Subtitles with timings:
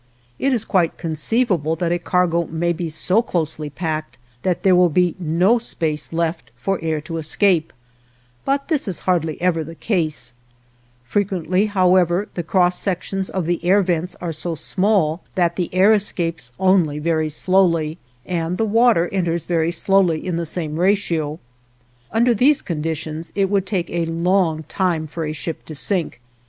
[0.39, 4.89] It is quite conceivable that a cargo may be so closely packed that there will
[4.89, 7.71] be no space left for air to escape,
[8.43, 10.33] but this is hardly ever the case;
[11.05, 15.93] frequently, however, the cross sections of the air vents are so small that the air
[15.93, 21.39] escapes only very slowly, and the water enters very slowly in the same ratio;
[22.11, 26.19] under these conditions it would take a long time for a ship to sink.